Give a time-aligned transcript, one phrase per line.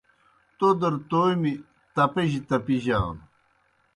[0.57, 1.53] تودر تومیْ
[1.95, 3.23] تِپجیْ تپِیجانوْ